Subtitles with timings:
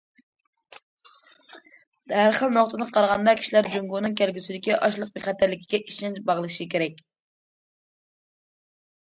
[2.19, 7.07] ھەر خىل نۇقتىدىن قارىغاندا، كىشىلەر جۇڭگونىڭ كەلگۈسىدىكى ئاشلىق بىخەتەرلىكىگە ئىشەنچ باغلىشى كېرەك.